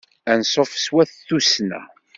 Ansuf 0.31 0.71
s 0.85 0.85
wat 0.93 1.11
tussna. 1.27 1.81